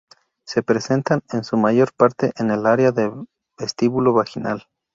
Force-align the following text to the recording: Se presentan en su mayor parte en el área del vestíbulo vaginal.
Se 0.47 0.63
presentan 0.63 1.21
en 1.31 1.43
su 1.43 1.57
mayor 1.57 1.93
parte 1.93 2.33
en 2.39 2.49
el 2.49 2.65
área 2.65 2.91
del 2.91 3.27
vestíbulo 3.55 4.13
vaginal. 4.13 4.63